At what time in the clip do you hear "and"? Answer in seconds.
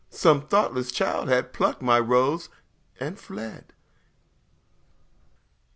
2.99-3.19